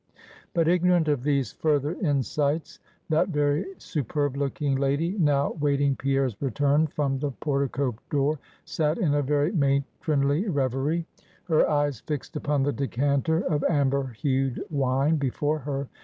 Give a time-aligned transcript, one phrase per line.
[0.55, 6.87] But ignorant of these further insights, that very superb looking lady, now waiting Pierre's return
[6.87, 11.05] from the portico door, sat in a very matronly revery;
[11.43, 15.87] her eyes fixed upon the decanter of amber hued wine before her.